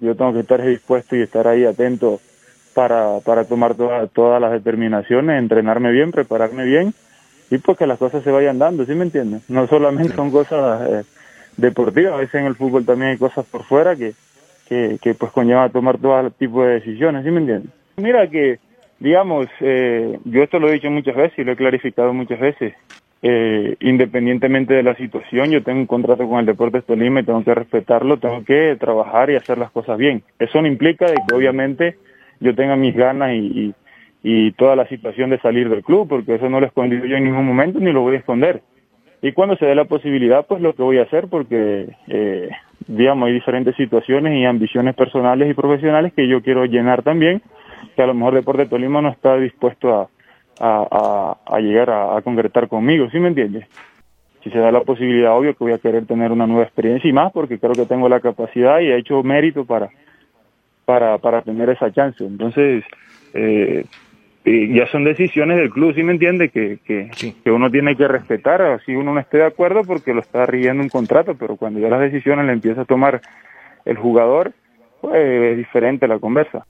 Yo 0.00 0.14
tengo 0.14 0.32
que 0.32 0.40
estar 0.40 0.64
dispuesto 0.64 1.16
y 1.16 1.22
estar 1.22 1.46
ahí 1.48 1.64
atento 1.64 2.20
para, 2.74 3.20
para 3.20 3.44
tomar 3.44 3.74
todas 3.74 4.40
las 4.40 4.52
determinaciones, 4.52 5.38
entrenarme 5.38 5.90
bien, 5.90 6.12
prepararme 6.12 6.64
bien 6.64 6.94
y 7.50 7.58
pues 7.58 7.76
que 7.76 7.86
las 7.86 7.98
cosas 7.98 8.22
se 8.22 8.30
vayan 8.30 8.58
dando, 8.58 8.86
¿sí 8.86 8.94
me 8.94 9.04
entiendes? 9.04 9.42
No 9.48 9.66
solamente 9.66 10.14
son 10.14 10.30
cosas 10.30 10.88
eh, 10.88 11.02
deportivas, 11.56 12.14
a 12.14 12.18
veces 12.18 12.36
en 12.36 12.46
el 12.46 12.54
fútbol 12.54 12.86
también 12.86 13.10
hay 13.10 13.18
cosas 13.18 13.44
por 13.44 13.64
fuera 13.64 13.96
que, 13.96 14.14
que, 14.68 14.98
que 15.02 15.14
pues 15.14 15.32
conlleva 15.32 15.68
tomar 15.68 15.98
todo 15.98 16.30
tipo 16.30 16.64
de 16.64 16.74
decisiones, 16.74 17.24
¿sí 17.24 17.30
me 17.30 17.40
entiendes? 17.40 17.72
Mira 17.96 18.28
que, 18.28 18.60
digamos, 19.00 19.48
eh, 19.60 20.18
yo 20.24 20.42
esto 20.44 20.60
lo 20.60 20.68
he 20.68 20.74
dicho 20.74 20.90
muchas 20.90 21.16
veces 21.16 21.38
y 21.40 21.44
lo 21.44 21.52
he 21.52 21.56
clarificado 21.56 22.12
muchas 22.14 22.38
veces, 22.38 22.74
eh, 23.22 23.76
independientemente 23.80 24.72
de 24.72 24.82
la 24.82 24.94
situación, 24.96 25.50
yo 25.50 25.62
tengo 25.62 25.80
un 25.80 25.86
contrato 25.86 26.26
con 26.26 26.40
el 26.40 26.46
Deportes 26.46 26.84
Tolima 26.84 27.20
y 27.20 27.24
tengo 27.24 27.44
que 27.44 27.54
respetarlo, 27.54 28.18
tengo 28.18 28.44
que 28.44 28.76
trabajar 28.80 29.30
y 29.30 29.36
hacer 29.36 29.58
las 29.58 29.70
cosas 29.70 29.98
bien. 29.98 30.22
Eso 30.38 30.62
no 30.62 30.68
implica 30.68 31.06
de 31.06 31.16
que 31.16 31.34
obviamente 31.34 31.96
yo 32.40 32.54
tenga 32.54 32.76
mis 32.76 32.94
ganas 32.94 33.32
y, 33.34 33.74
y, 34.22 34.52
toda 34.52 34.74
la 34.74 34.88
situación 34.88 35.28
de 35.28 35.38
salir 35.40 35.68
del 35.68 35.82
club, 35.82 36.08
porque 36.08 36.36
eso 36.36 36.48
no 36.48 36.60
lo 36.60 36.66
he 36.66 36.68
escondido 36.68 37.04
yo 37.04 37.16
en 37.16 37.24
ningún 37.24 37.46
momento 37.46 37.78
ni 37.78 37.92
lo 37.92 38.00
voy 38.00 38.16
a 38.16 38.20
esconder. 38.20 38.62
Y 39.20 39.32
cuando 39.32 39.54
se 39.56 39.66
dé 39.66 39.74
la 39.74 39.84
posibilidad, 39.84 40.46
pues 40.46 40.62
lo 40.62 40.74
que 40.74 40.82
voy 40.82 40.96
a 40.96 41.02
hacer, 41.02 41.28
porque, 41.28 41.90
eh, 42.08 42.48
digamos, 42.86 43.26
hay 43.26 43.34
diferentes 43.34 43.76
situaciones 43.76 44.32
y 44.34 44.46
ambiciones 44.46 44.94
personales 44.94 45.50
y 45.50 45.52
profesionales 45.52 46.14
que 46.14 46.26
yo 46.26 46.40
quiero 46.40 46.64
llenar 46.64 47.02
también, 47.02 47.42
que 47.94 48.02
a 48.02 48.06
lo 48.06 48.14
mejor 48.14 48.34
Deportes 48.34 48.70
Tolima 48.70 49.02
no 49.02 49.10
está 49.10 49.36
dispuesto 49.36 49.94
a, 49.94 50.08
a, 50.60 51.36
a, 51.46 51.60
llegar 51.60 51.90
a, 51.90 52.20
concretar 52.22 52.68
conmigo, 52.68 53.08
¿sí 53.10 53.18
me 53.18 53.28
entiendes? 53.28 53.66
Si 54.44 54.50
se 54.50 54.58
da 54.58 54.70
la 54.70 54.82
posibilidad, 54.82 55.36
obvio 55.36 55.54
que 55.54 55.64
voy 55.64 55.72
a 55.72 55.78
querer 55.78 56.06
tener 56.06 56.32
una 56.32 56.46
nueva 56.46 56.64
experiencia 56.64 57.08
y 57.08 57.12
más 57.12 57.32
porque 57.32 57.58
creo 57.58 57.72
que 57.72 57.86
tengo 57.86 58.08
la 58.08 58.20
capacidad 58.20 58.80
y 58.80 58.86
he 58.86 58.96
hecho 58.96 59.22
mérito 59.22 59.64
para, 59.64 59.90
para, 60.84 61.18
para 61.18 61.42
tener 61.42 61.70
esa 61.70 61.90
chance. 61.92 62.24
Entonces, 62.24 62.84
eh, 63.34 63.84
ya 64.44 64.86
son 64.86 65.04
decisiones 65.04 65.58
del 65.58 65.70
club, 65.70 65.94
¿sí 65.94 66.02
me 66.02 66.12
entiende? 66.12 66.48
Que, 66.48 66.78
que, 66.84 67.10
que, 67.44 67.50
uno 67.50 67.70
tiene 67.70 67.96
que 67.96 68.08
respetar, 68.08 68.62
así 68.62 68.94
uno 68.94 69.12
no 69.12 69.20
esté 69.20 69.38
de 69.38 69.44
acuerdo 69.44 69.82
porque 69.84 70.14
lo 70.14 70.20
está 70.20 70.46
riendo 70.46 70.82
un 70.82 70.88
contrato, 70.88 71.34
pero 71.34 71.56
cuando 71.56 71.80
ya 71.80 71.88
las 71.88 72.00
decisiones 72.00 72.46
le 72.46 72.52
empieza 72.52 72.82
a 72.82 72.86
tomar 72.86 73.20
el 73.84 73.96
jugador, 73.96 74.52
pues 75.00 75.16
es 75.16 75.56
diferente 75.58 76.08
la 76.08 76.18
conversa. 76.18 76.66